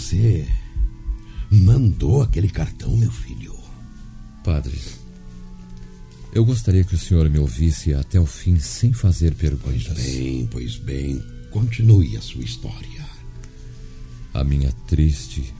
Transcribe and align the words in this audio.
Você 0.00 0.48
mandou 1.50 2.22
aquele 2.22 2.48
cartão, 2.48 2.96
meu 2.96 3.12
filho. 3.12 3.54
Padre, 4.42 4.80
eu 6.32 6.42
gostaria 6.42 6.82
que 6.82 6.94
o 6.94 6.98
senhor 6.98 7.28
me 7.28 7.38
ouvisse 7.38 7.92
até 7.92 8.18
o 8.18 8.24
fim 8.24 8.58
sem 8.58 8.94
fazer 8.94 9.34
Pois 9.34 9.60
perguntas. 9.84 10.02
bem, 10.02 10.48
pois 10.50 10.76
bem. 10.78 11.22
Continue 11.50 12.16
a 12.16 12.22
sua 12.22 12.42
história. 12.42 13.04
A 14.32 14.42
minha 14.42 14.72
triste 14.88 15.52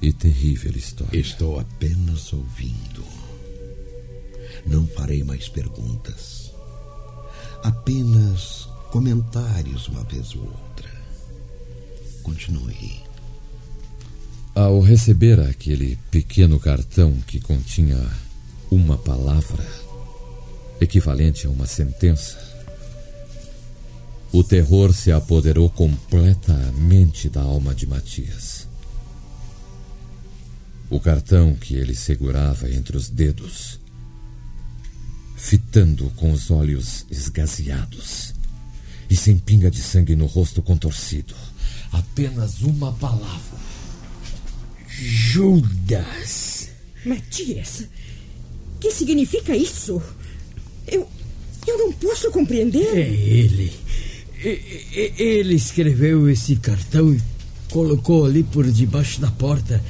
e 0.00 0.10
terrível 0.10 0.72
história. 0.74 1.20
Estou 1.20 1.60
apenas 1.60 2.32
ouvindo. 2.32 3.04
Não 4.66 4.86
farei 4.86 5.22
mais 5.22 5.50
perguntas. 5.50 6.50
Apenas 7.62 8.66
comentários 8.90 9.86
uma 9.88 10.02
vez 10.04 10.34
ou 10.34 10.44
outra. 10.44 10.90
Continue. 12.22 13.06
Ao 14.58 14.80
receber 14.80 15.38
aquele 15.38 15.96
pequeno 16.10 16.58
cartão 16.58 17.12
que 17.28 17.38
continha 17.38 17.96
uma 18.68 18.98
palavra, 18.98 19.64
equivalente 20.80 21.46
a 21.46 21.50
uma 21.50 21.64
sentença, 21.64 22.36
o 24.32 24.42
terror 24.42 24.92
se 24.92 25.12
apoderou 25.12 25.70
completamente 25.70 27.28
da 27.28 27.40
alma 27.40 27.72
de 27.72 27.86
Matias. 27.86 28.66
O 30.90 30.98
cartão 30.98 31.54
que 31.54 31.76
ele 31.76 31.94
segurava 31.94 32.68
entre 32.68 32.96
os 32.96 33.08
dedos, 33.08 33.78
fitando 35.36 36.10
com 36.16 36.32
os 36.32 36.50
olhos 36.50 37.06
esgazeados 37.08 38.34
e 39.08 39.14
sem 39.14 39.38
pinga 39.38 39.70
de 39.70 39.80
sangue 39.80 40.16
no 40.16 40.26
rosto 40.26 40.60
contorcido, 40.60 41.36
apenas 41.92 42.60
uma 42.62 42.92
palavra. 42.94 43.67
Judas. 45.00 46.70
Matias, 47.04 47.84
que 48.80 48.90
significa 48.90 49.56
isso? 49.56 50.02
Eu. 50.86 51.08
Eu 51.66 51.78
não 51.78 51.92
posso 51.92 52.30
compreender. 52.30 52.96
É 52.96 53.08
ele. 53.08 53.72
Ele 54.42 55.54
escreveu 55.54 56.28
esse 56.30 56.56
cartão 56.56 57.12
e 57.12 57.20
colocou 57.70 58.24
ali 58.24 58.42
por 58.42 58.70
debaixo 58.70 59.20
da 59.20 59.30
porta. 59.30 59.82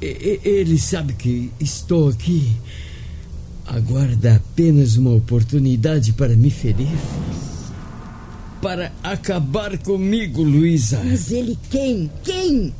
Ele 0.00 0.78
sabe 0.78 1.14
que 1.14 1.50
estou 1.58 2.08
aqui. 2.08 2.52
Aguarda 3.66 4.36
apenas 4.36 4.96
uma 4.96 5.14
oportunidade 5.14 6.12
para 6.12 6.36
me 6.36 6.50
ferir. 6.50 6.98
Para 8.60 8.92
acabar 9.02 9.78
comigo, 9.78 10.42
Luísa. 10.42 11.00
Mas 11.02 11.32
ele 11.32 11.58
quem? 11.70 12.10
Quem? 12.22 12.74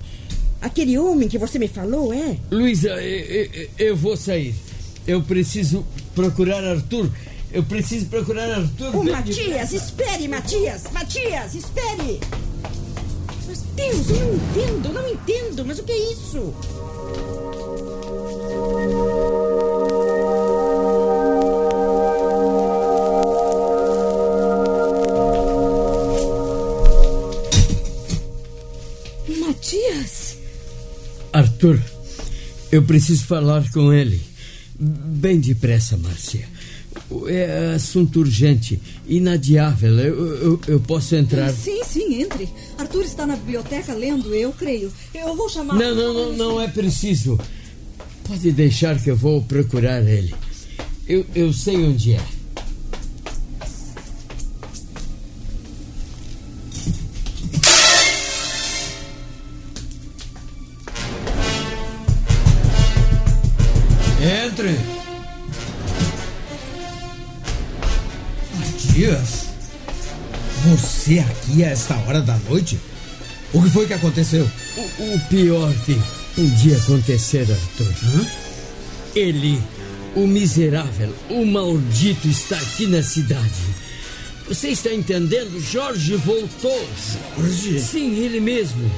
Aquele 0.65 0.99
homem 0.99 1.29
que 1.29 1.37
você 1.39 1.59
me 1.59 1.69
falou, 1.69 2.13
é? 2.13 2.37
Luísa, 2.51 2.89
eu, 3.03 3.45
eu- 3.53 3.69
eu 3.79 3.97
vou 3.97 4.17
sair. 4.17 4.55
Eu 5.07 5.23
preciso 5.23 5.85
procurar 6.15 6.65
Arthur. 6.65 7.11
Eu 7.53 7.63
preciso 7.63 8.07
procurar 8.07 8.51
Arthur. 8.51 8.91
Bem 8.93 9.13
Matias, 9.13 9.37
depressa. 9.37 9.77
espere, 9.77 10.27
Matias! 10.27 10.85
Matias, 10.91 11.55
espere! 11.55 12.19
Mas, 13.47 13.61
Deus, 13.77 14.09
eu 14.11 14.17
não 14.17 14.35
entendo, 14.35 14.93
não 14.93 15.09
entendo, 15.09 15.65
mas 15.67 15.79
o 15.79 15.83
que 15.85 15.93
é 15.93 16.13
isso? 16.13 16.55
Arthur, 31.65 31.81
eu 32.71 32.83
preciso 32.83 33.25
falar 33.25 33.71
com 33.73 33.91
ele. 33.91 34.21
Bem 34.79 35.41
depressa, 35.41 35.97
Márcia. 35.97 36.47
É 37.27 37.73
assunto 37.75 38.21
urgente, 38.21 38.81
inadiável. 39.07 39.99
Eu, 39.99 40.37
eu, 40.37 40.61
eu 40.69 40.81
posso 40.81 41.17
entrar. 41.17 41.51
Sim, 41.53 41.83
sim, 41.85 42.21
entre. 42.21 42.49
Arthur 42.77 43.05
está 43.05 43.27
na 43.27 43.37
biblioteca 43.37 43.95
lendo, 43.95 44.35
eu 44.35 44.53
creio. 44.53 44.93
Eu 45.15 45.35
vou 45.35 45.49
chamar. 45.49 45.75
Não, 45.75 45.95
não, 45.95 46.13
não, 46.13 46.33
não 46.37 46.61
é 46.61 46.69
preciso. 46.69 47.39
Pode 48.25 48.53
deixar 48.53 49.01
que 49.01 49.11
eu 49.11 49.17
vou 49.17 49.43
procurar 49.43 50.03
ele. 50.03 50.35
Eu, 51.09 51.25
eu 51.35 51.53
sei 51.53 51.77
onde 51.77 52.13
é. 52.13 52.21
Entre. 64.65 64.79
Matias? 68.57 69.45
Você 70.65 71.19
aqui 71.19 71.63
a 71.63 71.69
esta 71.69 71.95
hora 71.97 72.23
da 72.23 72.37
noite? 72.49 72.79
O 73.53 73.63
que 73.63 73.69
foi 73.69 73.87
que 73.87 73.93
aconteceu? 73.93 74.49
O, 74.77 75.15
o 75.15 75.21
pior 75.29 75.73
que 75.85 76.01
podia 76.35 76.79
acontecer, 76.79 77.47
Arthur. 77.51 78.27
Ele, 79.15 79.61
o 80.17 80.27
miserável, 80.27 81.15
o 81.29 81.45
maldito, 81.45 82.27
está 82.27 82.57
aqui 82.57 82.87
na 82.87 83.03
cidade. 83.03 83.53
Você 84.49 84.69
está 84.69 84.93
entendendo? 84.93 85.61
Jorge 85.61 86.17
voltou. 86.17 86.89
Jorge? 87.37 87.81
Sim, 87.81 88.17
ele 88.17 88.41
mesmo. 88.41 88.91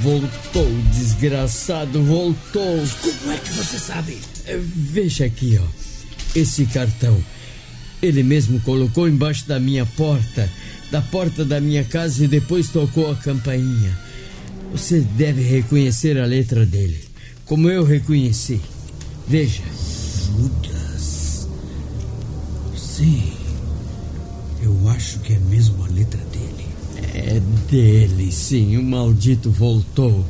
Voltou, 0.00 0.68
desgraçado, 0.92 2.02
voltou. 2.02 2.84
Como 3.02 3.32
é 3.32 3.36
que 3.38 3.52
você 3.52 3.78
sabe? 3.78 4.18
É, 4.50 4.58
Veja 4.58 5.26
aqui, 5.26 5.58
ó. 5.62 5.66
Esse 6.34 6.66
cartão. 6.66 7.16
Ele 8.02 8.22
mesmo 8.22 8.60
colocou 8.60 9.08
embaixo 9.08 9.46
da 9.46 9.60
minha 9.60 9.84
porta, 9.84 10.50
da 10.90 11.00
porta 11.00 11.44
da 11.44 11.60
minha 11.60 11.84
casa 11.84 12.24
e 12.24 12.28
depois 12.28 12.68
tocou 12.68 13.10
a 13.10 13.16
campainha. 13.16 13.96
Você 14.72 15.00
deve 15.00 15.42
reconhecer 15.42 16.18
a 16.18 16.24
letra 16.24 16.64
dele, 16.64 16.98
como 17.44 17.68
eu 17.68 17.84
reconheci. 17.84 18.60
Veja. 19.28 19.62
Judas. 20.26 21.48
Sim. 22.76 23.32
Eu 24.62 24.88
acho 24.88 25.20
que 25.20 25.34
é 25.34 25.38
mesmo 25.38 25.84
a 25.84 25.88
letra 25.88 26.20
dele. 26.32 26.66
É 27.14 27.40
dele, 27.70 28.32
sim. 28.32 28.76
O 28.76 28.82
maldito 28.82 29.50
voltou. 29.50 30.24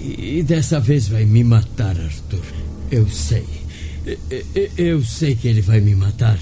E 0.00 0.42
dessa 0.42 0.78
vez 0.78 1.08
vai 1.08 1.24
me 1.24 1.42
matar, 1.42 1.98
Arthur. 1.98 2.65
Eu 2.90 3.08
sei. 3.08 3.44
Eu 4.76 5.02
sei 5.04 5.34
que 5.34 5.48
ele 5.48 5.60
vai 5.60 5.80
me 5.80 5.94
matar. 5.94 6.38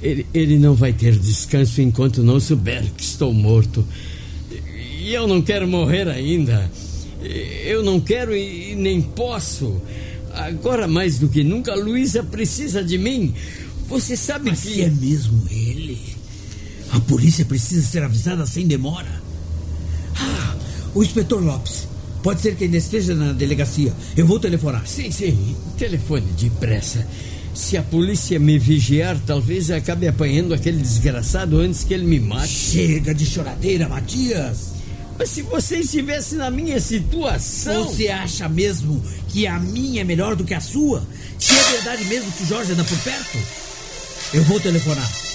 Ele, 0.00 0.26
ele 0.32 0.58
não 0.58 0.74
vai 0.74 0.92
ter 0.92 1.18
descanso 1.18 1.82
enquanto 1.82 2.22
não 2.22 2.40
souber 2.40 2.84
que 2.96 3.02
estou 3.02 3.32
morto. 3.32 3.84
E 5.00 5.12
eu 5.12 5.26
não 5.26 5.42
quero 5.42 5.66
morrer 5.66 6.08
ainda. 6.08 6.70
Eu 7.64 7.82
não 7.82 8.00
quero 8.00 8.34
e 8.34 8.74
nem 8.74 9.02
posso. 9.02 9.80
Agora 10.32 10.86
mais 10.86 11.18
do 11.18 11.28
que 11.28 11.42
nunca, 11.42 11.74
Luísa 11.74 12.22
precisa 12.22 12.82
de 12.82 12.96
mim. 12.96 13.34
Você 13.88 14.16
sabe 14.16 14.50
Mas 14.50 14.60
que. 14.60 14.74
se 14.74 14.82
é 14.82 14.90
mesmo 14.90 15.42
ele, 15.50 15.98
a 16.92 17.00
polícia 17.00 17.44
precisa 17.44 17.86
ser 17.86 18.02
avisada 18.02 18.46
sem 18.46 18.66
demora. 18.66 19.22
Ah, 20.14 20.56
o 20.94 21.02
inspetor 21.02 21.42
Lopes. 21.42 21.88
Pode 22.22 22.40
ser 22.40 22.56
que 22.56 22.64
ainda 22.64 22.76
esteja 22.76 23.14
na 23.14 23.32
delegacia. 23.32 23.92
Eu 24.16 24.26
vou 24.26 24.38
telefonar. 24.40 24.86
Sim, 24.86 25.10
sim. 25.10 25.56
Telefone 25.76 26.26
depressa. 26.38 27.06
Se 27.54 27.76
a 27.76 27.82
polícia 27.82 28.38
me 28.38 28.58
vigiar, 28.58 29.18
talvez 29.26 29.70
eu 29.70 29.76
acabe 29.76 30.06
apanhando 30.06 30.54
aquele 30.54 30.78
desgraçado 30.78 31.58
antes 31.58 31.84
que 31.84 31.94
ele 31.94 32.06
me 32.06 32.20
mate. 32.20 32.48
Chega 32.48 33.14
de 33.14 33.26
choradeira, 33.26 33.88
Matias. 33.88 34.78
Mas 35.18 35.30
se 35.30 35.42
você 35.42 35.78
estivesse 35.78 36.36
na 36.36 36.50
minha 36.50 36.80
situação. 36.80 37.84
Você 37.84 38.08
acha 38.08 38.48
mesmo 38.48 39.02
que 39.28 39.46
a 39.46 39.58
minha 39.58 40.02
é 40.02 40.04
melhor 40.04 40.36
do 40.36 40.44
que 40.44 40.54
a 40.54 40.60
sua? 40.60 41.02
Se 41.38 41.52
é 41.52 41.72
verdade 41.72 42.04
mesmo 42.04 42.30
que 42.30 42.44
o 42.44 42.46
Jorge 42.46 42.72
anda 42.72 42.84
por 42.84 42.98
perto? 42.98 43.38
Eu 44.32 44.44
vou 44.44 44.60
telefonar. 44.60 45.27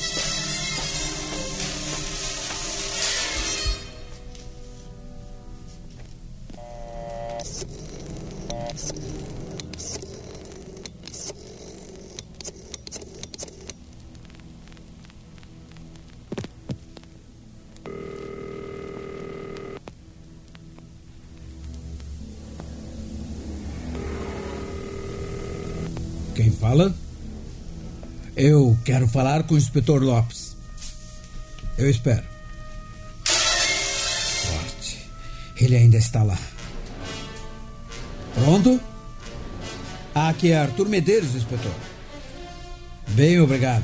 Quero 28.83 29.07
falar 29.07 29.43
com 29.43 29.55
o 29.55 29.57
inspetor 29.57 30.01
Lopes. 30.01 30.55
Eu 31.77 31.89
espero. 31.89 32.23
Sorte. 33.25 34.99
Ele 35.57 35.75
ainda 35.75 35.97
está 35.97 36.23
lá. 36.23 36.37
Pronto? 38.35 38.79
Aqui 40.13 40.51
é 40.51 40.59
Arthur 40.59 40.87
Medeiros, 40.89 41.35
inspetor. 41.35 41.73
Bem, 43.09 43.39
obrigado. 43.39 43.83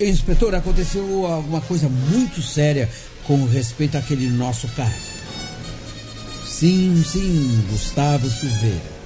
Inspetor, 0.00 0.54
aconteceu 0.54 1.26
alguma 1.26 1.60
coisa 1.60 1.88
muito 1.88 2.40
séria 2.40 2.88
com 3.24 3.44
respeito 3.46 3.98
àquele 3.98 4.28
nosso 4.30 4.68
caso. 4.68 5.18
Sim, 6.46 7.02
sim, 7.04 7.64
Gustavo 7.70 8.28
Silveira. 8.28 8.98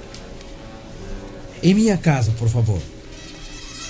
Em 1.62 1.74
minha 1.74 1.96
casa, 1.96 2.32
por 2.32 2.48
favor. 2.48 2.80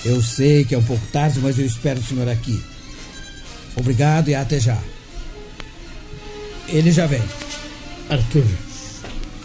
Eu 0.05 0.21
sei 0.21 0.65
que 0.65 0.75
é 0.75 0.77
um 0.77 0.83
pouco 0.83 1.05
tarde, 1.07 1.39
mas 1.41 1.57
eu 1.57 1.65
espero 1.65 1.99
o 1.99 2.03
senhor 2.03 2.27
aqui. 2.27 2.61
Obrigado 3.75 4.29
e 4.29 4.35
até 4.35 4.59
já. 4.59 4.77
Ele 6.67 6.91
já 6.91 7.05
vem. 7.05 7.21
Arthur, 8.09 8.45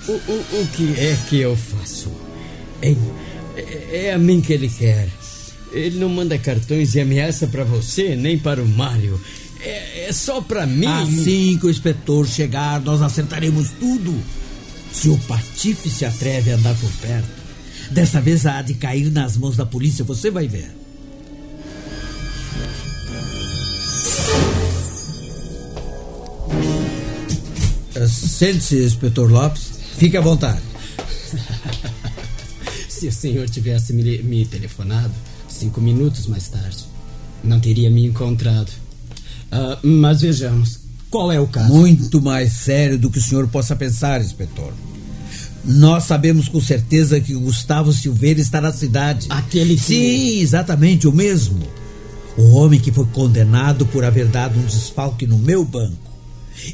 o, 0.09 0.13
o, 0.13 0.63
o 0.63 0.69
que 0.75 0.95
é 0.99 1.17
que 1.29 1.39
eu 1.39 1.57
faço? 1.57 2.11
Hein? 2.83 2.99
É, 3.57 4.07
é 4.07 4.13
a 4.13 4.19
mim 4.19 4.41
que 4.41 4.53
ele 4.53 4.69
quer. 4.69 5.09
Ele 5.73 5.99
não 5.99 6.09
manda 6.09 6.39
cartões 6.39 6.95
e 6.95 7.01
ameaça 7.01 7.47
para 7.47 7.65
você, 7.65 8.17
nem 8.17 8.39
para 8.39 8.63
o 8.63 8.69
Mário. 8.69 9.21
É, 9.61 10.09
é 10.09 10.13
só 10.13 10.41
para 10.41 10.67
mim. 10.67 10.87
Assim 10.87 11.59
que 11.59 11.67
o 11.67 11.71
inspetor 11.71 12.27
chegar, 12.27 12.81
nós 12.81 13.03
acertaremos 13.03 13.71
tudo. 13.79 14.15
Se 14.93 15.09
o 15.09 15.19
Patife 15.19 15.91
se 15.91 16.05
atreve 16.05 16.51
a 16.51 16.55
andar 16.57 16.75
por 16.77 16.91
perto, 16.93 17.38
dessa 17.91 18.21
vez 18.21 18.47
há 18.47 18.63
de 18.63 18.75
cair 18.75 19.11
nas 19.11 19.37
mãos 19.37 19.57
da 19.57 19.67
polícia, 19.67 20.05
você 20.05 20.31
vai 20.31 20.47
ver. 20.47 20.71
Eh, 27.95 28.07
Sente-se, 28.07 28.85
inspetor 28.85 29.31
Lopes. 29.31 29.71
Fique 29.97 30.17
à 30.17 30.21
vontade. 30.21 30.63
Se 32.89 33.09
o 33.09 33.13
senhor 33.13 33.49
tivesse 33.49 33.93
me, 33.93 34.19
me 34.23 34.45
telefonado 34.45 35.13
cinco 35.49 35.81
minutos 35.81 36.27
mais 36.27 36.49
tarde, 36.49 36.85
não 37.43 37.59
teria 37.59 37.91
me 37.91 38.07
encontrado. 38.07 38.71
Ah, 39.51 39.79
mas 39.83 40.21
vejamos, 40.21 40.81
qual 41.11 41.33
é 41.33 41.41
o 41.41 41.47
caso? 41.47 41.73
Muito 41.73 42.21
mais 42.21 42.53
sério 42.53 42.99
do 42.99 43.11
que 43.11 43.19
o 43.19 43.23
senhor 43.23 43.49
possa 43.49 43.75
pensar, 43.75 44.21
inspetor. 44.21 44.73
Nós 45.65 46.05
sabemos 46.05 46.49
com 46.49 46.61
certeza 46.61 47.21
que 47.21 47.35
o 47.35 47.41
Gustavo 47.41 47.93
Silveira 47.93 48.41
está 48.41 48.61
na 48.61 48.73
cidade. 48.73 49.27
Aquele 49.31 49.75
que- 49.75 49.81
Sim, 49.83 50.41
exatamente, 50.41 51.07
o 51.07 51.13
mesmo. 51.13 51.63
O 52.37 52.51
homem 52.55 52.79
que 52.79 52.93
foi 52.93 53.05
condenado 53.07 53.85
por 53.87 54.05
haver 54.05 54.27
dado 54.27 54.59
um 54.59 54.65
desfalque 54.65 55.27
no 55.27 55.37
meu 55.39 55.65
banco. 55.65 56.09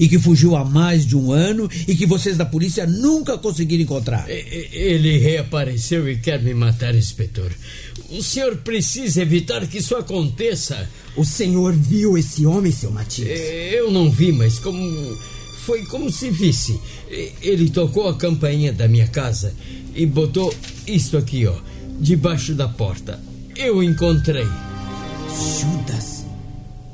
E 0.01 0.09
que 0.09 0.19
fugiu 0.19 0.57
há 0.57 0.65
mais 0.65 1.05
de 1.05 1.15
um 1.15 1.31
ano 1.31 1.69
e 1.87 1.95
que 1.95 2.07
vocês 2.07 2.39
da 2.39 2.45
polícia 2.47 2.87
nunca 2.87 3.37
conseguiram 3.37 3.83
encontrar. 3.83 4.25
Ele 4.31 5.19
reapareceu 5.19 6.09
e 6.09 6.17
quer 6.17 6.43
me 6.43 6.55
matar, 6.55 6.95
inspetor. 6.95 7.51
O 8.11 8.23
senhor 8.23 8.57
precisa 8.59 9.21
evitar 9.21 9.67
que 9.67 9.79
isso 9.79 9.95
aconteça. 9.95 10.89
O 11.17 11.25
senhor 11.25 11.75
viu 11.75 12.17
esse 12.17 12.47
homem, 12.47 12.73
seu 12.73 12.91
Matias? 12.91 13.39
Eu 13.73 13.91
não 13.91 14.11
vi, 14.11 14.33
mas 14.33 14.59
como. 14.59 14.79
Foi 15.65 15.85
como 15.87 16.11
se 16.11 16.31
visse. 16.31 16.79
Ele 17.41 17.71
tocou 17.71 18.09
a 18.09 18.17
campainha 18.17 18.73
da 18.73 18.87
minha 18.87 19.07
casa 19.07 19.55
e 19.95 20.05
botou 20.05 20.55
isto 20.87 21.17
aqui, 21.17 21.47
ó, 21.47 21.55
debaixo 22.01 22.55
da 22.55 22.69
porta. 22.69 23.21
Eu 23.57 23.83
encontrei. 23.83 24.47
Judas. 25.59 26.27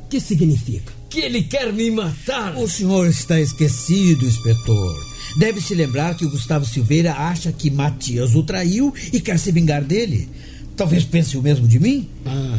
Que 0.09 0.21
significa? 0.21 0.93
Que 1.09 1.21
ele 1.21 1.43
quer 1.43 1.73
me 1.73 1.91
matar. 1.91 2.57
O 2.57 2.69
senhor 2.69 3.09
está 3.09 3.41
esquecido, 3.41 4.27
inspetor. 4.27 5.11
Deve 5.37 5.61
se 5.61 5.75
lembrar 5.75 6.17
que 6.17 6.25
o 6.25 6.31
Gustavo 6.31 6.65
Silveira 6.65 7.13
acha 7.15 7.53
que 7.53 7.71
Matias 7.71 8.35
o 8.35 8.43
traiu 8.43 8.93
e 9.13 9.21
quer 9.21 9.39
se 9.39 9.51
vingar 9.51 9.83
dele. 9.83 10.29
Talvez 10.77 11.05
pense 11.05 11.37
o 11.37 11.43
mesmo 11.43 11.67
de 11.67 11.79
mim? 11.79 12.09
Ah, 12.25 12.59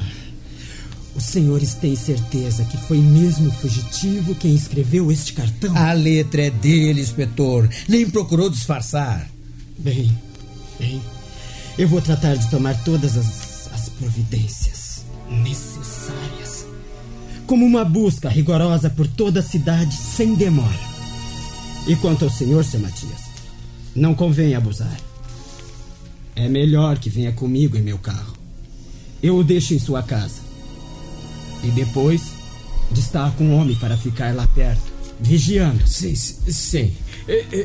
os 1.16 1.26
senhores 1.26 1.74
têm 1.74 1.96
certeza 1.96 2.64
que 2.66 2.78
foi 2.78 2.98
mesmo 2.98 3.50
o 3.50 3.52
fugitivo 3.52 4.34
quem 4.36 4.56
escreveu 4.56 5.12
este 5.12 5.34
cartão? 5.34 5.76
A 5.76 5.92
letra 5.92 6.44
é 6.44 6.50
dele, 6.50 7.02
inspetor. 7.02 7.70
Nem 7.88 8.10
procurou 8.10 8.50
disfarçar. 8.50 9.30
Bem, 9.78 10.18
bem. 10.80 11.02
Eu 11.78 11.88
vou 11.88 12.02
tratar 12.02 12.36
de 12.36 12.50
tomar 12.50 12.82
todas 12.84 13.18
as, 13.18 13.70
as 13.74 13.90
providências 13.90 15.04
necessárias. 15.30 16.66
Como 17.46 17.66
uma 17.66 17.84
busca 17.84 18.30
rigorosa 18.30 18.90
por 18.90 19.08
toda 19.08 19.42
a 19.42 19.44
cidade 19.44 19.96
sem 19.96 20.36
demora. 20.36 20.92
E 21.88 21.96
quanto 21.96 22.24
ao 22.24 22.32
senhor, 22.32 22.64
seu 22.64 22.80
Matias, 22.80 23.22
não 23.96 24.14
convém 24.14 24.56
abusar. 24.56 24.98
É 26.36 26.48
melhor 26.48 26.98
que 26.98 27.10
venha 27.10 27.34
comigo 27.34 27.76
em 27.76 27.82
meu 27.82 27.98
carro. 27.98 28.34
Eu 29.22 29.38
o 29.38 29.44
deixo 29.44 29.74
em 29.74 29.80
sua 29.80 30.02
casa. 30.02 30.41
E 31.64 31.72
depois, 31.72 32.22
destaco 32.92 33.44
um 33.44 33.56
homem 33.56 33.76
para 33.76 33.96
ficar 33.96 34.34
lá 34.34 34.48
perto, 34.48 34.82
vigiando. 35.20 35.88
Sim, 35.88 36.16
sim. 36.16 36.94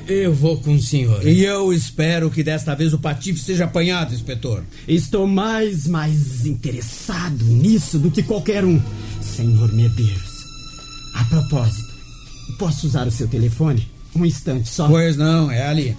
Eu 0.06 0.34
vou 0.34 0.58
com 0.60 0.74
o 0.74 0.82
senhor. 0.82 1.26
E 1.26 1.42
eu 1.42 1.72
espero 1.72 2.30
que 2.30 2.42
desta 2.42 2.74
vez 2.74 2.92
o 2.92 2.98
Patife 2.98 3.40
seja 3.40 3.64
apanhado, 3.64 4.14
inspetor. 4.14 4.62
Estou 4.86 5.26
mais, 5.26 5.86
mais 5.86 6.44
interessado 6.44 7.42
nisso 7.44 7.98
do 7.98 8.10
que 8.10 8.22
qualquer 8.22 8.64
um, 8.64 8.80
senhor 9.22 9.72
Medeiros. 9.72 10.36
A 11.14 11.24
propósito, 11.24 11.94
posso 12.58 12.86
usar 12.86 13.06
o 13.06 13.10
seu 13.10 13.26
telefone? 13.26 13.90
Um 14.14 14.24
instante 14.24 14.68
só. 14.68 14.86
Pois 14.86 15.16
não, 15.16 15.50
é 15.50 15.66
ali. 15.66 15.96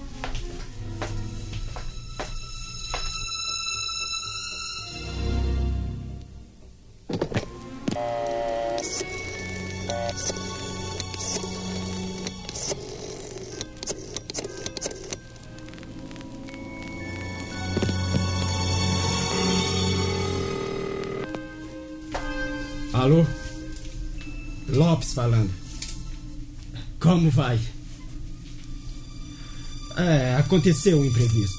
Aconteceu 30.58 30.98
um 30.98 31.04
imprevisto. 31.04 31.56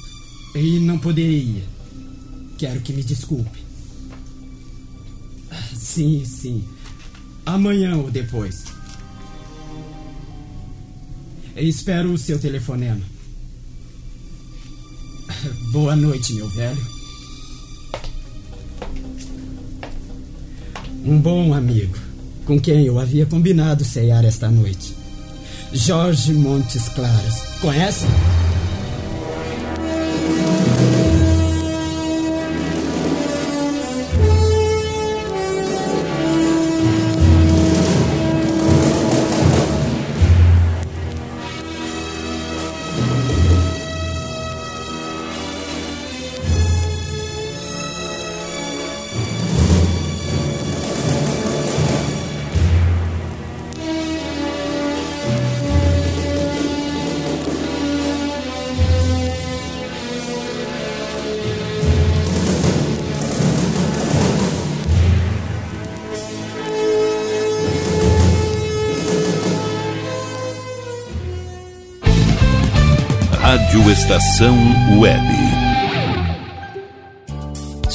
E 0.54 0.78
não 0.78 1.00
poderia. 1.00 1.64
Quero 2.58 2.82
que 2.82 2.92
me 2.92 3.02
desculpe. 3.02 3.64
Sim, 5.74 6.26
sim. 6.26 6.66
Amanhã 7.46 7.96
ou 7.96 8.12
depois. 8.12 8.66
Espero 11.56 12.12
o 12.12 12.18
seu 12.18 12.38
telefonema. 12.38 13.02
Boa 15.72 15.96
noite, 15.96 16.34
meu 16.34 16.50
velho. 16.50 16.88
Um 21.06 21.22
bom 21.22 21.54
amigo, 21.54 21.98
com 22.46 22.60
quem 22.60 22.86
eu 22.86 23.00
havia 23.00 23.26
combinado 23.26 23.86
ceiar 23.86 24.26
esta 24.26 24.52
noite. 24.52 24.94
Jorge 25.72 26.34
Montes 26.34 26.90
Claros. 26.90 27.44
Conhece? 27.62 28.06
Rádio 73.70 73.92
Estação 73.92 74.58
Web. 74.98 75.59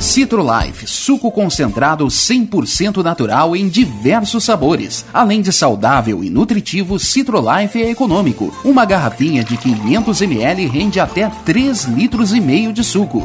Citrolife, 0.00 0.86
suco 0.86 1.30
concentrado 1.30 2.06
100% 2.06 3.04
natural 3.04 3.54
em 3.54 3.68
diversos 3.68 4.44
sabores. 4.44 5.04
Além 5.12 5.42
de 5.42 5.52
saudável 5.52 6.24
e 6.24 6.30
nutritivo, 6.30 6.98
Citrolife 6.98 7.82
é 7.82 7.90
econômico. 7.90 8.50
Uma 8.64 8.86
garrafinha 8.86 9.44
de 9.44 9.58
500 9.58 10.22
ml 10.22 10.66
rende 10.68 10.98
até 10.98 11.30
3 11.44 11.84
litros 11.84 12.32
e 12.32 12.40
meio 12.40 12.72
de 12.72 12.82
suco. 12.82 13.22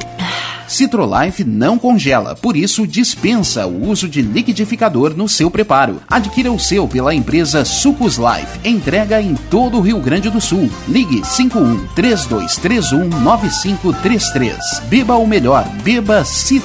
Citrolife 0.67 1.43
não 1.43 1.77
congela, 1.77 2.35
por 2.35 2.57
isso 2.57 2.87
dispensa 2.87 3.67
o 3.67 3.87
uso 3.87 4.09
de 4.09 4.21
liquidificador 4.21 5.15
no 5.15 5.29
seu 5.29 5.49
preparo. 5.51 6.01
Adquira 6.09 6.51
o 6.51 6.59
seu 6.59 6.87
pela 6.87 7.13
empresa 7.13 7.63
Sucos 7.63 8.17
Life. 8.17 8.67
Entrega 8.67 9.21
em 9.21 9.35
todo 9.35 9.77
o 9.77 9.81
Rio 9.81 9.99
Grande 9.99 10.29
do 10.29 10.41
Sul. 10.41 10.69
Ligue 10.87 11.23
51 11.23 11.85
3231 11.95 13.07
9533. 13.21 14.81
Beba 14.89 15.15
o 15.15 15.27
melhor, 15.27 15.67
beba 15.83 16.25
Citrolife. 16.25 16.64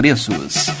preços. 0.01 0.80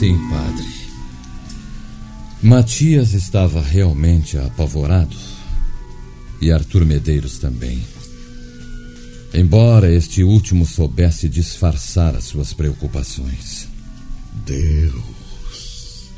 Sim, 0.00 0.16
padre. 0.30 0.66
Matias 2.42 3.12
estava 3.12 3.60
realmente 3.60 4.38
apavorado. 4.38 5.14
E 6.40 6.50
Arthur 6.50 6.86
Medeiros 6.86 7.38
também. 7.38 7.84
Embora 9.34 9.92
este 9.92 10.24
último 10.24 10.64
soubesse 10.64 11.28
disfarçar 11.28 12.16
as 12.16 12.24
suas 12.24 12.54
preocupações. 12.54 13.68
Deus. 14.46 16.08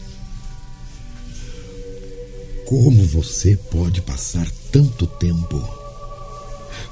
Como 2.67 3.05
você 3.07 3.57
pode 3.57 4.01
passar 4.03 4.49
tanto 4.71 5.09
tempo 5.09 5.59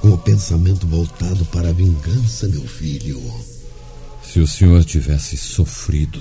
com 0.01 0.09
o 0.09 0.19
pensamento 0.19 0.89
voltado 0.89 1.45
para 1.47 1.69
a 1.69 1.73
vingança, 1.73 2.49
meu 2.49 2.67
filho? 2.67 3.23
Se 4.25 4.41
o 4.41 4.47
senhor 4.47 4.85
tivesse 4.85 5.37
sofrido 5.37 6.21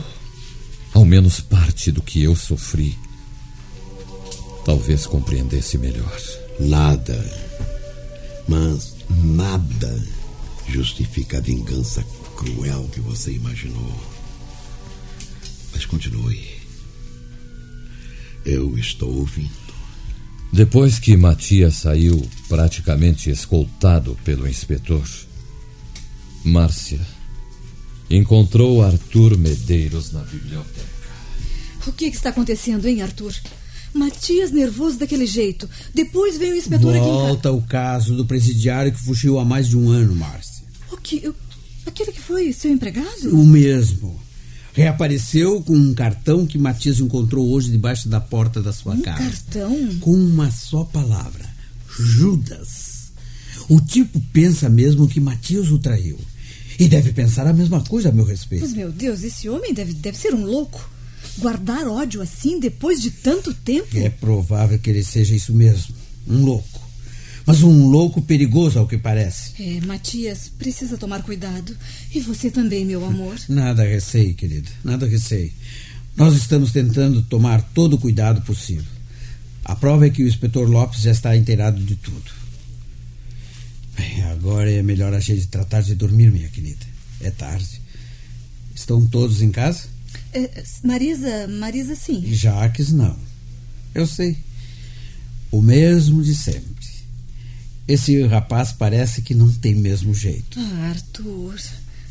ao 0.93 1.05
menos 1.05 1.39
parte 1.39 1.91
do 1.91 2.01
que 2.01 2.24
eu 2.24 2.36
sofri, 2.36 2.98
talvez 4.65 5.05
compreendesse 5.05 5.77
melhor. 5.77 6.17
Nada, 6.60 7.17
mas 8.48 8.96
nada 9.10 10.03
justifica 10.67 11.38
a 11.38 11.41
vingança 11.41 12.03
cruel 12.36 12.88
que 12.91 13.00
você 13.00 13.31
imaginou. 13.31 13.93
Mas 15.72 15.86
continue. 15.86 16.60
Eu 18.46 18.77
estou 18.77 19.13
ouvindo. 19.17 19.69
Depois 20.51 20.98
que 20.98 21.15
Matias 21.15 21.75
saiu 21.75 22.27
praticamente 22.48 23.29
escoltado 23.29 24.17
pelo 24.24 24.48
inspetor, 24.48 25.08
Márcia 26.43 27.00
encontrou 28.09 28.83
Arthur 28.83 29.37
Medeiros 29.37 30.11
na 30.11 30.21
biblioteca. 30.21 30.89
O 31.87 31.91
que, 31.91 32.09
que 32.09 32.15
está 32.17 32.29
acontecendo, 32.29 32.87
hein, 32.87 33.01
Arthur? 33.01 33.33
Matias 33.93 34.51
nervoso 34.51 34.99
daquele 34.99 35.25
jeito. 35.25 35.67
Depois 35.93 36.37
vem 36.37 36.51
o 36.51 36.55
inspetor 36.55 36.95
aqui 36.95 36.99
em 37.05 37.09
casa. 37.09 37.13
Volta 37.27 37.51
o 37.51 37.61
caso 37.61 38.15
do 38.15 38.25
presidiário 38.25 38.91
que 38.91 38.99
fugiu 38.99 39.39
há 39.39 39.45
mais 39.45 39.67
de 39.67 39.77
um 39.77 39.89
ano, 39.89 40.15
Márcia. 40.15 40.63
O 40.91 40.97
que? 40.97 41.31
Aquele 41.85 42.11
que 42.11 42.21
foi 42.21 42.53
seu 42.53 42.71
empregado? 42.71 43.29
O 43.33 43.43
mesmo. 43.45 44.19
Reapareceu 44.73 45.61
com 45.63 45.75
um 45.75 45.93
cartão 45.93 46.45
que 46.45 46.57
Matias 46.57 46.99
encontrou 46.99 47.49
hoje 47.49 47.71
debaixo 47.71 48.07
da 48.07 48.19
porta 48.21 48.61
da 48.61 48.71
sua 48.71 48.93
Um 48.93 49.01
casa. 49.01 49.23
cartão? 49.23 49.97
Com 49.99 50.13
uma 50.13 50.51
só 50.51 50.83
palavra: 50.83 51.45
Judas. 51.97 53.11
O 53.67 53.81
tipo 53.81 54.19
pensa 54.31 54.69
mesmo 54.69 55.07
que 55.07 55.19
Matias 55.19 55.69
o 55.71 55.79
traiu. 55.79 56.19
E 56.79 56.88
deve 56.88 57.12
pensar 57.12 57.45
a 57.45 57.51
mesma 57.51 57.81
coisa 57.81 58.07
a 58.07 58.12
meu 58.12 58.24
respeito. 58.24 58.62
Mas, 58.62 58.74
meu 58.74 58.89
Deus, 58.89 59.21
esse 59.21 59.50
homem 59.50 59.74
deve, 59.74 59.93
deve 59.93 60.17
ser 60.17 60.33
um 60.33 60.45
louco. 60.45 60.89
Guardar 61.38 61.86
ódio 61.86 62.21
assim 62.21 62.57
depois 62.57 63.01
de 63.01 63.12
tanto 63.12 63.53
tempo? 63.53 63.98
É 63.98 64.09
provável 64.09 64.79
que 64.79 64.89
ele 64.89 65.03
seja 65.03 65.36
isso 65.36 65.53
mesmo. 65.53 65.93
Um 66.25 66.43
louco. 66.45 66.89
Mas 67.45 67.63
um 67.63 67.88
louco 67.88 68.21
perigoso, 68.21 68.79
ao 68.79 68.88
que 68.88 68.98
parece. 68.98 69.62
É, 69.62 69.86
Matias, 69.86 70.51
precisa 70.57 70.98
tomar 70.98 71.24
cuidado. 71.24 71.75
E 72.13 72.19
você 72.19 72.50
também, 72.50 72.86
meu 72.86 73.03
amor. 73.03 73.36
Nada 73.50 73.83
receio, 73.83 74.33
querida. 74.36 74.69
Nada 74.83 75.05
receio. 75.05 75.51
Nós 76.15 76.36
estamos 76.36 76.71
tentando 76.71 77.21
tomar 77.24 77.62
todo 77.74 77.95
o 77.95 78.00
cuidado 78.00 78.41
possível. 78.41 78.86
A 79.65 79.75
prova 79.75 80.07
é 80.07 80.09
que 80.09 80.24
o 80.24 80.27
inspetor 80.27 80.69
Lopes 80.69 81.01
já 81.01 81.12
está 81.12 81.36
inteirado 81.36 81.81
de 81.83 81.95
tudo. 81.95 82.38
Bem, 83.99 84.23
agora 84.31 84.71
é 84.71 84.81
melhor 84.81 85.13
a 85.13 85.19
gente 85.19 85.47
tratar 85.47 85.81
de 85.81 85.93
dormir, 85.93 86.31
minha 86.31 86.47
querida. 86.47 86.85
É 87.19 87.29
tarde. 87.29 87.81
Estão 88.73 89.05
todos 89.05 89.41
em 89.41 89.51
casa? 89.51 89.87
É, 90.33 90.63
Marisa, 90.83 91.47
Marisa, 91.49 91.95
sim. 91.95 92.23
E 92.25 92.33
Jaques 92.33 92.93
não. 92.93 93.17
Eu 93.93 94.07
sei. 94.07 94.37
O 95.51 95.61
mesmo 95.61 96.23
de 96.23 96.33
sempre. 96.33 96.69
Esse 97.87 98.21
rapaz 98.25 98.71
parece 98.71 99.21
que 99.21 99.35
não 99.35 99.51
tem 99.51 99.75
mesmo 99.75 100.13
jeito. 100.13 100.57
Ah, 100.59 100.89
Arthur, 100.91 101.59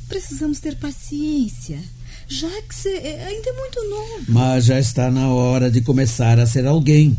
precisamos 0.09 0.59
ter 0.61 0.77
paciência. 0.77 1.79
Jacques 2.29 2.85
é, 2.85 2.97
é- 2.99 3.27
ainda 3.29 3.49
é 3.49 3.53
muito 3.55 3.83
novo. 3.89 4.25
Mas 4.29 4.67
já 4.67 4.79
está 4.79 5.11
na 5.11 5.29
hora 5.29 5.71
de 5.71 5.81
começar 5.81 6.39
a 6.39 6.47
ser 6.47 6.67
alguém. 6.67 7.19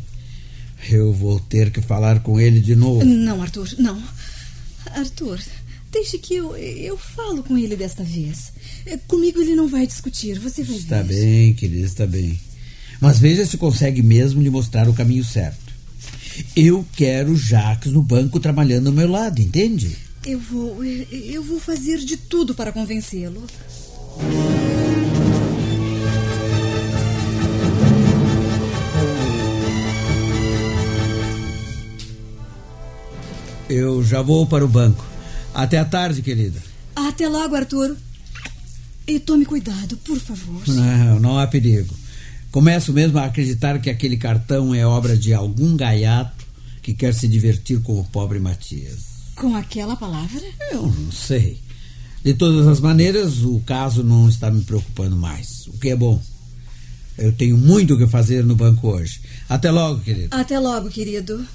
Eu 0.91 1.11
vou 1.11 1.39
ter 1.39 1.71
que 1.71 1.81
falar 1.81 2.19
com 2.19 2.39
ele 2.39 2.59
de 2.59 2.75
novo. 2.75 3.03
Não, 3.03 3.41
Arthur, 3.41 3.67
não. 3.79 3.99
Arthur, 4.87 5.39
deixe 5.91 6.17
que 6.17 6.35
eu, 6.35 6.55
eu 6.57 6.97
falo 6.97 7.43
com 7.43 7.57
ele 7.57 7.75
desta 7.75 8.03
vez. 8.03 8.51
É, 8.85 8.97
Comigo 8.97 9.41
ele 9.41 9.55
não 9.55 9.67
vai 9.67 9.85
discutir, 9.87 10.39
você 10.39 10.63
vai 10.63 10.75
Está 10.77 11.01
ver. 11.01 11.13
bem, 11.15 11.53
querida, 11.53 11.85
está 11.85 12.05
bem. 12.07 12.39
Mas 13.01 13.19
veja 13.19 13.45
se 13.45 13.57
consegue 13.57 14.01
mesmo 14.01 14.41
lhe 14.41 14.49
mostrar 14.49 14.89
o 14.89 14.93
caminho 14.93 15.23
certo. 15.23 15.69
Eu 16.55 16.85
quero 16.95 17.35
Jacques 17.35 17.91
no 17.91 18.01
banco 18.01 18.39
trabalhando 18.39 18.87
ao 18.87 18.93
meu 18.93 19.07
lado, 19.09 19.41
entende? 19.41 19.95
Eu 20.25 20.39
vou, 20.39 20.83
eu 20.83 21.41
vou 21.43 21.59
fazer 21.59 21.97
de 21.99 22.17
tudo 22.17 22.53
para 22.53 22.71
convencê-lo. 22.71 23.41
Eu 33.69 34.03
já 34.03 34.21
vou 34.21 34.47
para 34.47 34.65
o 34.65 34.67
banco. 34.67 35.05
Até 35.53 35.77
a 35.77 35.85
tarde, 35.85 36.21
querida. 36.23 36.59
Até 36.95 37.29
logo, 37.29 37.55
Arthur. 37.55 37.95
E 39.05 39.19
tome 39.19 39.45
cuidado, 39.45 39.95
por 39.97 40.19
favor. 40.19 40.67
Não, 40.67 41.19
não 41.19 41.39
há 41.39 41.45
perigo. 41.45 41.95
Começo 42.51 42.91
mesmo 42.91 43.19
a 43.19 43.25
acreditar 43.25 43.79
que 43.79 43.89
aquele 43.89 44.17
cartão 44.17 44.73
é 44.73 44.85
obra 44.85 45.15
de 45.15 45.33
algum 45.33 45.77
gaiato 45.77 46.45
que 46.81 46.93
quer 46.93 47.13
se 47.13 47.27
divertir 47.27 47.79
com 47.81 47.99
o 47.99 48.03
pobre 48.03 48.39
Matias. 48.39 49.33
Com 49.35 49.55
aquela 49.55 49.95
palavra? 49.95 50.41
Eu 50.71 50.87
não 50.87 51.11
sei. 51.11 51.61
De 52.23 52.33
todas 52.33 52.67
as 52.67 52.79
maneiras, 52.79 53.43
o 53.43 53.59
caso 53.61 54.03
não 54.03 54.27
está 54.27 54.49
me 54.49 54.63
preocupando 54.63 55.15
mais, 55.15 55.67
o 55.67 55.77
que 55.77 55.89
é 55.89 55.95
bom. 55.95 56.21
Eu 57.17 57.31
tenho 57.33 57.57
muito 57.57 57.93
o 57.93 57.97
que 57.97 58.07
fazer 58.07 58.43
no 58.43 58.55
banco 58.55 58.87
hoje. 58.87 59.21
Até 59.47 59.69
logo, 59.69 60.01
querido. 60.01 60.29
Até 60.31 60.59
logo, 60.59 60.89
querido. 60.89 61.45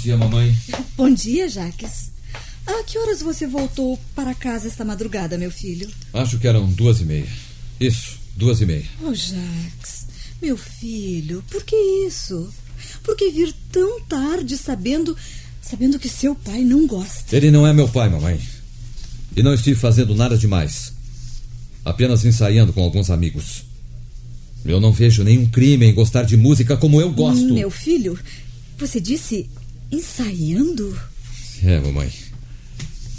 Dia, 0.00 0.16
mamãe. 0.16 0.56
Bom 0.96 1.12
dia, 1.12 1.48
Jaques. 1.48 2.10
A 2.66 2.84
que 2.84 2.98
horas 2.98 3.20
você 3.20 3.46
voltou 3.46 3.98
para 4.14 4.34
casa 4.34 4.68
esta 4.68 4.84
madrugada, 4.84 5.36
meu 5.36 5.50
filho? 5.50 5.88
Acho 6.12 6.38
que 6.38 6.46
eram 6.46 6.66
duas 6.66 7.00
e 7.00 7.04
meia. 7.04 7.28
Isso, 7.78 8.18
duas 8.36 8.60
e 8.60 8.66
meia. 8.66 8.84
Oh, 9.02 9.14
Jaques, 9.14 10.06
meu 10.40 10.56
filho, 10.56 11.44
por 11.50 11.62
que 11.64 11.76
isso? 12.06 12.52
Por 13.02 13.16
que 13.16 13.30
vir 13.30 13.54
tão 13.70 14.00
tarde 14.02 14.56
sabendo 14.56 15.16
sabendo 15.60 15.98
que 15.98 16.08
seu 16.08 16.34
pai 16.34 16.64
não 16.64 16.86
gosta? 16.86 17.36
Ele 17.36 17.50
não 17.50 17.66
é 17.66 17.72
meu 17.72 17.88
pai, 17.88 18.08
mamãe. 18.08 18.40
E 19.36 19.42
não 19.42 19.54
estive 19.54 19.78
fazendo 19.78 20.14
nada 20.14 20.36
demais. 20.36 20.92
Apenas 21.84 22.24
ensaiando 22.24 22.72
com 22.72 22.82
alguns 22.82 23.10
amigos. 23.10 23.64
Eu 24.64 24.80
não 24.80 24.92
vejo 24.92 25.22
nenhum 25.22 25.46
crime 25.46 25.86
em 25.86 25.94
gostar 25.94 26.24
de 26.24 26.36
música 26.36 26.76
como 26.76 27.00
eu 27.00 27.10
gosto. 27.12 27.54
Meu 27.54 27.70
filho, 27.70 28.18
você 28.78 29.00
disse 29.00 29.48
ensaiando? 29.90 30.98
É, 31.62 31.78
mamãe. 31.80 32.10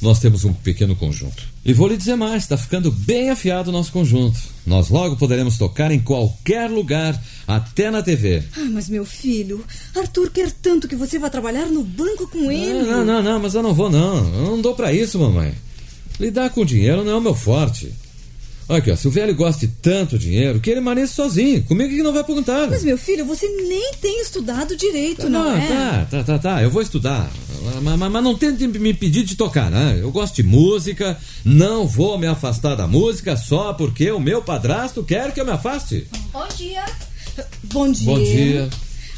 Nós 0.02 0.20
temos 0.20 0.44
um 0.46 0.54
pequeno 0.54 0.96
conjunto. 0.96 1.44
E 1.64 1.74
vou 1.74 1.88
lhe 1.88 1.96
dizer 1.96 2.16
mais, 2.16 2.42
está 2.42 2.58
ficando 2.58 2.92
bem 2.92 3.30
afiado 3.30 3.70
o 3.70 3.72
nosso 3.72 3.92
conjunto. 3.92 4.40
Nós 4.66 4.90
logo 4.90 5.16
poderemos 5.16 5.60
tocar 5.60 5.92
em 5.92 6.00
qualquer 6.00 6.72
lugar, 6.72 7.22
até 7.48 7.92
na 7.92 8.02
TV. 8.02 8.42
Ah, 8.58 8.68
mas 8.72 8.90
meu 8.90 9.06
filho, 9.06 9.64
Arthur 9.96 10.32
quer 10.32 10.52
tanto 10.52 10.88
que 10.88 10.96
você 10.96 11.20
vá 11.20 11.30
trabalhar 11.30 11.68
no 11.68 11.84
banco 11.84 12.28
com 12.28 12.52
ele. 12.52 12.82
Não, 12.82 13.06
não, 13.06 13.22
não, 13.22 13.40
mas 13.40 13.54
eu 13.54 13.62
não 13.62 13.76
vou 13.76 13.92
não. 13.92 14.18
Eu 14.34 14.46
não 14.46 14.62
dou 14.62 14.74
pra 14.74 14.92
isso, 14.92 15.20
mamãe. 15.20 15.54
Lidar 16.20 16.50
com 16.50 16.66
dinheiro 16.66 17.04
não 17.04 17.12
é 17.12 17.16
o 17.18 17.22
meu 17.22 17.36
forte. 17.36 17.94
Olha 18.72 18.80
aqui, 18.80 18.90
ó, 18.90 18.96
se 18.96 19.06
o 19.06 19.12
velho 19.12 19.36
gosta 19.36 19.68
de 19.68 19.74
tanto 19.82 20.18
dinheiro, 20.18 20.62
que 20.62 20.70
ele 20.70 20.80
maneje 20.80 21.12
sozinho. 21.12 21.62
Comigo 21.64 21.90
que 21.90 22.02
não 22.02 22.14
vai 22.14 22.24
perguntar. 22.24 22.70
Mas 22.70 22.86
meu 22.86 22.98
filho, 22.98 23.26
você 23.26 23.46
nem 23.68 23.92
tem 24.00 24.22
estudado 24.22 24.78
direito, 24.78 25.30
não, 25.30 25.44
Não, 25.44 25.58
é? 25.58 25.68
tá, 25.68 26.08
tá, 26.10 26.24
tá, 26.24 26.40
tá. 26.40 26.64
Eu 26.64 26.72
vou 26.72 26.82
estudar. 26.82 27.30
Mas, 27.84 27.98
mas- 28.00 28.12
mas 28.12 28.24
não 28.24 28.38
tente 28.38 28.66
me 28.68 28.94
pedir 28.94 29.24
de 29.24 29.36
tocar, 29.36 29.70
né? 29.70 29.98
Eu 30.02 30.10
gosto 30.10 30.36
de 30.36 30.44
música, 30.44 31.20
não 31.44 31.86
vou 31.86 32.18
me 32.18 32.28
afastar 32.28 32.76
da 32.76 32.88
música 32.88 33.36
só 33.36 33.74
porque 33.74 34.10
o 34.10 34.22
meu 34.22 34.42
padrasto 34.42 35.04
quer 35.04 35.34
que 35.34 35.42
eu 35.42 35.46
me 35.46 35.52
afaste. 35.52 36.08
Bom 36.32 36.48
dia. 36.56 36.86
Bom 37.66 37.92
dia. 37.92 38.06
Bom 38.06 38.20
dia. 38.24 38.70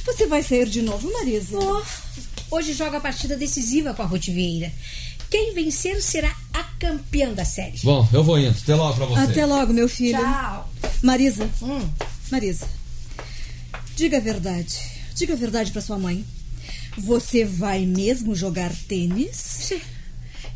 Você 0.04 0.26
vai 0.26 0.42
sair 0.42 0.68
de 0.68 0.82
novo, 0.82 1.14
Marisa? 1.14 1.60
Hoje 2.50 2.74
joga 2.74 2.98
a 2.98 3.02
partida 3.02 3.38
decisiva 3.38 3.94
com 3.94 4.02
a 4.02 4.06
Ruth 4.06 4.26
Vieira. 4.30 4.72
Quem 5.30 5.54
vencer 5.54 6.02
será 6.02 6.28
a 6.30 6.36
campeã 6.84 7.32
da 7.32 7.46
série. 7.46 7.80
Bom, 7.82 8.06
eu 8.12 8.24
vou 8.24 8.38
indo. 8.38 8.58
Até 8.62 8.76
logo 8.76 8.96
pra 8.96 9.06
você. 9.06 9.32
Até 9.32 9.46
logo, 9.46 9.72
meu 9.72 9.88
filho. 9.88 10.20
Tchau. 10.20 10.70
Marisa. 11.02 11.50
Hum. 11.62 11.90
Marisa. 12.30 12.68
Diga 13.96 14.18
a 14.18 14.20
verdade. 14.20 14.80
Diga 15.16 15.34
a 15.34 15.38
verdade 15.38 15.72
pra 15.72 15.82
sua 15.82 15.98
mãe. 15.98 16.26
Você 16.98 17.46
vai 17.46 17.86
mesmo 17.86 18.36
jogar 18.36 18.72
tênis? 18.88 19.74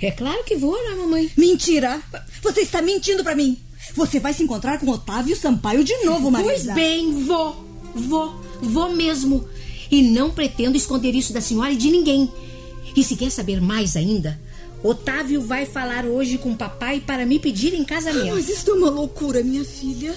É 0.01 0.11
claro 0.11 0.43
que 0.43 0.57
vou, 0.57 0.75
né, 0.87 0.95
mamãe? 0.95 1.31
Mentira! 1.35 1.99
Você 2.43 2.61
está 2.61 2.81
mentindo 2.81 3.23
pra 3.23 3.35
mim! 3.35 3.57
Você 3.95 4.19
vai 4.19 4.33
se 4.33 4.43
encontrar 4.43 4.79
com 4.79 4.89
Otávio 4.89 5.35
Sampaio 5.35 5.83
de 5.83 5.95
novo, 6.03 6.29
Marisa. 6.29 6.73
Pois 6.73 6.75
bem, 6.75 7.23
vou. 7.23 7.65
Vou. 7.95 8.41
Vou 8.61 8.95
mesmo. 8.95 9.47
E 9.89 10.03
não 10.03 10.29
pretendo 10.29 10.75
esconder 10.75 11.15
isso 11.15 11.31
da 11.31 11.41
senhora 11.41 11.71
e 11.71 11.77
de 11.77 11.89
ninguém. 11.89 12.29
E 12.95 13.03
se 13.03 13.15
quer 13.15 13.31
saber 13.31 13.61
mais 13.61 13.95
ainda, 13.95 14.39
Otávio 14.83 15.41
vai 15.41 15.65
falar 15.65 16.05
hoje 16.05 16.37
com 16.37 16.51
o 16.51 16.55
papai 16.55 16.99
para 16.99 17.25
me 17.25 17.39
pedir 17.39 17.73
em 17.73 17.83
casamento. 17.83 18.35
Mas 18.35 18.47
isso 18.49 18.69
é 18.69 18.73
uma 18.73 18.89
loucura, 18.89 19.43
minha 19.43 19.65
filha. 19.65 20.15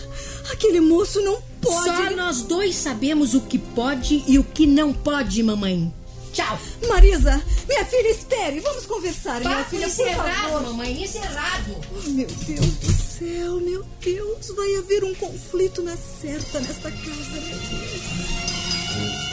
Aquele 0.53 0.81
moço 0.81 1.20
não 1.23 1.40
pode. 1.61 1.85
Só 1.85 2.11
nós 2.16 2.42
dois 2.42 2.77
sabemos 2.77 3.35
o 3.35 3.40
que 3.40 3.59
pode 3.59 4.23
e 4.27 4.38
o 4.38 4.44
que 4.44 4.66
não 4.66 4.92
pode, 4.92 5.42
mamãe. 5.42 5.92
tchau. 6.33 6.59
Marisa, 6.88 7.42
minha 7.68 7.85
filha, 7.85 8.09
espere. 8.11 8.61
Vamos 8.61 8.87
conversar, 8.87 9.40
minha 9.40 9.57
Papo 9.57 9.70
filha, 9.70 9.88
por 9.88 9.92
encerrado, 9.92 10.62
mamãe, 10.64 11.03
encerrado. 11.03 11.77
Oh, 11.90 12.11
meu 12.11 12.27
Deus 12.27 12.66
do 12.66 12.92
céu, 12.92 13.61
meu 13.61 13.85
Deus. 14.01 14.49
Vai 14.57 14.77
haver 14.77 15.05
um 15.05 15.14
conflito 15.14 15.83
na 15.83 15.96
certa 15.96 16.61
nesta 16.61 16.90
casa, 16.90 17.40
meu 17.40 17.59
Deus. 17.59 19.29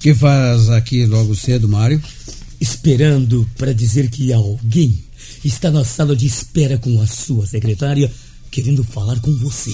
Que 0.00 0.14
faz 0.14 0.70
aqui 0.70 1.04
logo 1.06 1.34
cedo, 1.34 1.68
Mário? 1.68 2.02
Esperando 2.60 3.48
para 3.56 3.72
dizer 3.72 4.10
que 4.10 4.32
alguém 4.32 4.98
está 5.44 5.70
na 5.70 5.84
sala 5.84 6.14
de 6.14 6.26
espera 6.26 6.78
com 6.78 7.00
a 7.00 7.06
sua 7.06 7.46
secretária 7.46 8.10
querendo 8.50 8.82
falar 8.84 9.20
com 9.20 9.32
você. 9.38 9.72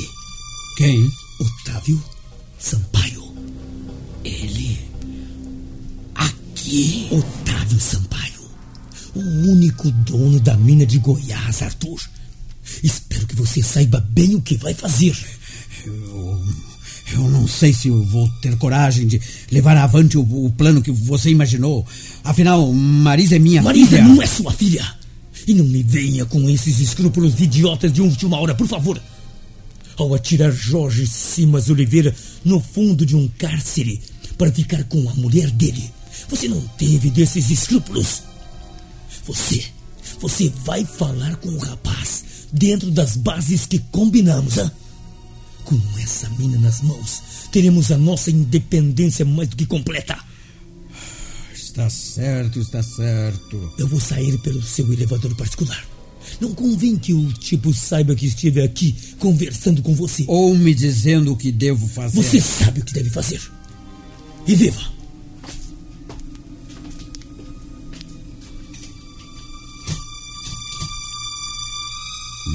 Quem? 0.76 1.10
Otávio 1.40 2.02
Sampaio. 2.58 3.24
Ele. 4.24 4.78
Aqui? 6.14 7.08
Otávio 7.10 7.80
Sampaio. 7.80 8.34
O 9.14 9.20
único 9.20 9.90
dono 9.90 10.40
da 10.40 10.56
mina 10.56 10.84
de 10.84 10.98
Goiás, 10.98 11.62
Arthur. 11.62 12.00
Espero 12.82 13.26
que 13.26 13.37
você 13.37 13.62
saiba 13.62 14.00
bem 14.00 14.34
o 14.34 14.42
que 14.42 14.56
vai 14.56 14.74
fazer. 14.74 15.16
Eu, 17.14 17.31
não 17.31 17.46
sei 17.46 17.72
se 17.72 17.87
eu 17.87 18.03
vou 18.03 18.29
ter 18.42 18.57
coragem 18.57 19.07
de 19.07 19.20
levar 19.53 19.77
avante 19.77 20.18
o, 20.18 20.22
o 20.22 20.50
plano 20.50 20.83
que 20.83 20.90
você 20.90 21.31
imaginou. 21.31 21.87
Afinal, 22.24 22.72
Marisa 22.72 23.37
é 23.37 23.38
minha 23.38 23.62
Marisa 23.62 23.90
filha. 23.90 24.03
não 24.03 24.20
é 24.20 24.27
sua 24.27 24.53
filha. 24.53 24.85
E 25.46 25.55
não 25.55 25.64
me 25.64 25.83
venha 25.83 26.24
com 26.24 26.50
esses 26.50 26.81
escrúpulos 26.81 27.40
idiotas 27.40 27.92
de 27.92 28.03
última 28.03 28.37
hora, 28.40 28.53
por 28.55 28.66
favor. 28.66 29.00
Ao 29.96 30.12
atirar 30.12 30.50
Jorge 30.50 31.07
Simas 31.07 31.70
Oliveira 31.70 32.12
no 32.44 32.59
fundo 32.61 33.07
de 33.07 33.14
um 33.14 33.29
cárcere 33.38 34.00
para 34.37 34.50
ficar 34.50 34.83
com 34.85 35.09
a 35.09 35.14
mulher 35.14 35.50
dele, 35.53 35.88
você 36.29 36.48
não 36.48 36.61
teve 36.77 37.11
desses 37.11 37.48
escrúpulos. 37.48 38.24
Você, 39.24 39.62
você 40.20 40.53
vai 40.64 40.85
falar 40.85 41.37
com 41.37 41.50
o 41.50 41.59
rapaz 41.59 42.24
dentro 42.53 42.90
das 42.90 43.16
bases 43.16 43.66
que 43.66 43.79
combinamos, 43.79 44.59
hã? 44.59 44.72
Com 45.64 45.81
essa 45.98 46.29
mina 46.31 46.59
nas 46.59 46.83
mãos, 46.83 47.22
teremos 47.50 47.90
a 47.90 47.96
nossa 47.96 48.31
independência 48.31 49.24
mais 49.24 49.48
do 49.48 49.57
que 49.57 49.64
completa. 49.64 50.18
Está 51.55 51.88
certo, 51.90 52.61
está 52.61 52.83
certo. 52.83 53.72
Eu 53.79 53.88
vou 53.88 53.98
sair 53.98 54.38
pelo 54.38 54.62
seu 54.62 54.92
elevador 54.92 55.35
particular. 55.35 55.85
Não 56.40 56.55
convém 56.55 56.96
que 56.96 57.12
o 57.12 57.33
tipo 57.33 57.72
saiba 57.72 58.14
que 58.14 58.27
estive 58.27 58.62
aqui 58.62 58.94
conversando 59.18 59.83
com 59.83 59.94
você. 59.94 60.24
Ou 60.29 60.55
me 60.55 60.74
dizendo 60.74 61.33
o 61.33 61.37
que 61.37 61.50
devo 61.50 61.88
fazer. 61.88 62.22
Você 62.22 62.40
sabe 62.40 62.81
o 62.81 62.85
que 62.85 62.92
deve 62.92 63.11
fazer. 63.11 63.40
E 64.46 64.55
viva! 64.55 64.92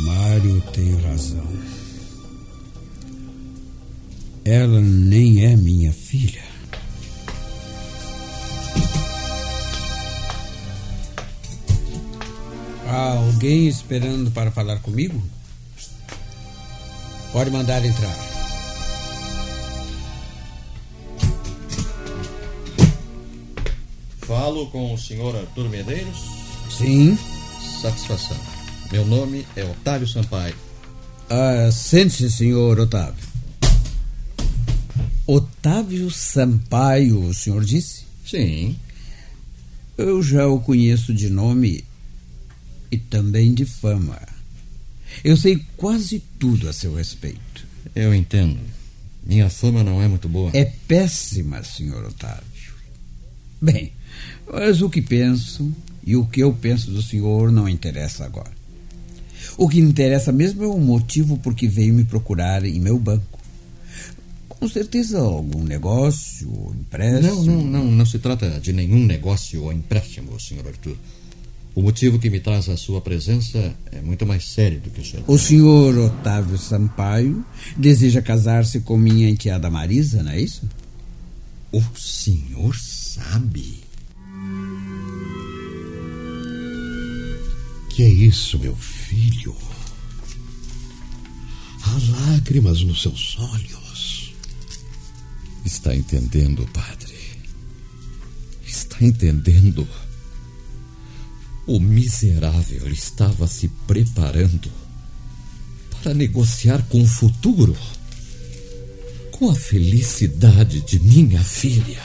Mário 0.05 0.61
tem 0.73 0.95
razão. 1.01 1.78
Ela 4.49 4.81
nem 4.81 5.45
é 5.45 5.55
minha 5.55 5.93
filha. 5.93 6.41
Há 12.87 13.17
alguém 13.17 13.67
esperando 13.67 14.31
para 14.31 14.49
falar 14.49 14.79
comigo? 14.79 15.21
Pode 17.31 17.51
mandar 17.51 17.85
entrar. 17.85 18.15
Falo 24.21 24.65
com 24.71 24.95
o 24.95 24.97
senhor 24.97 25.35
Arthur 25.35 25.69
Medeiros? 25.69 26.25
Sim. 26.75 27.15
Satisfação. 27.83 28.37
Meu 28.91 29.05
nome 29.05 29.45
é 29.55 29.63
Otávio 29.63 30.07
Sampaio. 30.07 30.55
Ah, 31.29 31.69
Sente-se, 31.71 32.31
senhor 32.31 32.79
Otávio. 32.79 33.28
Otávio 35.31 36.09
Sampaio, 36.09 37.23
o 37.23 37.35
senhor 37.35 37.63
disse? 37.63 38.03
Sim. 38.25 38.75
Eu 39.95 40.23
já 40.23 40.47
o 40.47 40.59
conheço 40.59 41.13
de 41.13 41.29
nome 41.29 41.83
e 42.89 42.97
também 42.97 43.53
de 43.53 43.63
fama. 43.63 44.19
Eu 45.23 45.37
sei 45.37 45.63
quase 45.77 46.17
tudo 46.39 46.67
a 46.67 46.73
seu 46.73 46.95
respeito. 46.95 47.63
Eu 47.93 48.11
entendo. 48.11 48.59
Minha 49.23 49.51
fama 49.51 49.83
não 49.83 50.01
é 50.01 50.07
muito 50.07 50.27
boa. 50.27 50.49
É 50.51 50.65
péssima, 50.65 51.63
senhor 51.63 52.05
Otávio. 52.05 52.73
Bem, 53.61 53.93
mas 54.51 54.81
o 54.81 54.89
que 54.89 54.99
penso 54.99 55.71
e 56.03 56.15
o 56.15 56.25
que 56.25 56.41
eu 56.41 56.51
penso 56.53 56.89
do 56.89 57.03
senhor 57.03 57.51
não 57.51 57.69
interessa 57.69 58.25
agora. 58.25 58.51
O 59.55 59.69
que 59.69 59.79
interessa 59.79 60.31
mesmo 60.31 60.63
é 60.63 60.67
o 60.67 60.79
motivo 60.79 61.37
por 61.37 61.53
que 61.53 61.67
veio 61.67 61.93
me 61.93 62.03
procurar 62.03 62.65
em 62.65 62.79
meu 62.79 62.97
banco. 62.97 63.28
Com 64.59 64.67
certeza 64.67 65.19
algum 65.19 65.63
negócio 65.63 66.51
ou 66.51 66.73
empréstimo. 66.73 67.45
Não, 67.45 67.61
não, 67.61 67.65
não, 67.65 67.91
não 67.91 68.05
se 68.05 68.19
trata 68.19 68.59
de 68.59 68.73
nenhum 68.73 69.05
negócio 69.05 69.63
ou 69.63 69.71
empréstimo, 69.71 70.37
senhor 70.39 70.67
Arthur. 70.67 70.97
O 71.73 71.81
motivo 71.81 72.19
que 72.19 72.29
me 72.29 72.41
traz 72.41 72.67
a 72.67 72.75
sua 72.75 72.99
presença 72.99 73.73
é 73.89 74.01
muito 74.01 74.25
mais 74.25 74.43
sério 74.43 74.81
do 74.81 74.89
que 74.89 74.99
o 74.99 75.05
senhor. 75.05 75.23
O 75.27 75.37
senhor 75.37 75.97
Otávio 75.97 76.57
Sampaio 76.57 77.45
deseja 77.77 78.21
casar-se 78.21 78.81
com 78.81 78.97
minha 78.97 79.29
enteada 79.29 79.69
Marisa, 79.69 80.21
não 80.21 80.31
é 80.31 80.41
isso? 80.41 80.67
O 81.71 81.81
senhor 81.97 82.75
sabe? 82.75 83.79
Que 87.91 88.03
é 88.03 88.09
isso, 88.09 88.59
meu 88.59 88.75
filho? 88.75 89.55
Há 91.81 92.31
lágrimas 92.31 92.81
nos 92.81 93.01
seus 93.01 93.37
olhos. 93.39 93.78
Está 95.65 95.95
entendendo, 95.95 96.67
padre? 96.73 97.15
Está 98.65 98.97
entendendo? 99.01 99.87
O 101.67 101.79
miserável 101.79 102.87
estava 102.87 103.47
se 103.47 103.67
preparando 103.85 104.71
para 106.01 106.13
negociar 106.13 106.81
com 106.89 107.01
o 107.01 107.07
futuro, 107.07 107.75
com 109.31 109.49
a 109.49 109.55
felicidade 109.55 110.81
de 110.81 110.99
minha 110.99 111.43
filha. 111.43 112.01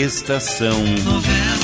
Estação 0.00 0.80
Novela. 1.04 1.57